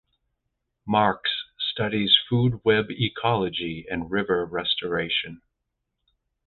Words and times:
Marks 0.87 1.29
studies 1.59 2.17
food 2.27 2.61
web 2.65 2.89
ecology 2.89 3.85
and 3.87 4.09
river 4.09 4.47
restoration. 4.47 5.43